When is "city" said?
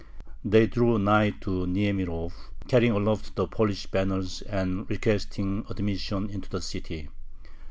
6.59-7.09